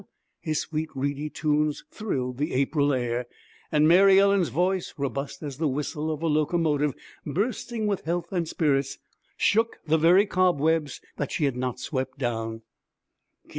His 0.39 0.61
sweet 0.61 0.89
reedy 0.95 1.29
tones 1.29 1.83
thrilled 1.91 2.39
the 2.39 2.53
April 2.55 2.91
air. 2.91 3.27
And 3.71 3.87
Mary 3.87 4.19
Ellen's 4.19 4.49
voice, 4.49 4.95
robust 4.97 5.43
as 5.43 5.57
the 5.59 5.67
whistle 5.67 6.09
of 6.09 6.23
a 6.23 6.27
locomotive, 6.27 6.95
bursting 7.23 7.85
with 7.85 8.01
health 8.05 8.31
and 8.31 8.47
spirits, 8.47 8.97
shook 9.37 9.77
the 9.85 9.99
very 9.99 10.25
cobwebs 10.25 11.01
that 11.17 11.31
she 11.31 11.45
had 11.45 11.55
not 11.55 11.79
swept 11.79 12.17
down. 12.17 12.63